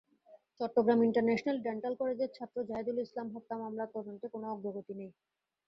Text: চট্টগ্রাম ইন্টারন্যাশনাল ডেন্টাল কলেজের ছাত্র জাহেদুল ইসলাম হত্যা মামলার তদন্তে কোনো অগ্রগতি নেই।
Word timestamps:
চট্টগ্রাম 0.59 0.99
ইন্টারন্যাশনাল 1.03 1.57
ডেন্টাল 1.65 1.93
কলেজের 1.99 2.29
ছাত্র 2.33 2.57
জাহেদুল 2.69 2.97
ইসলাম 2.99 3.27
হত্যা 3.33 3.55
মামলার 3.61 3.93
তদন্তে 3.95 4.25
কোনো 4.33 4.45
অগ্রগতি 4.53 4.93
নেই। 4.99 5.11